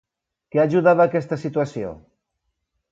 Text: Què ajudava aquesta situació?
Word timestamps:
Què 0.55 0.61
ajudava 0.63 1.07
aquesta 1.11 1.41
situació? 1.45 1.95